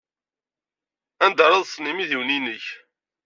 [1.25, 2.65] Anda ara ḍḍsen yimidiwen-nnek?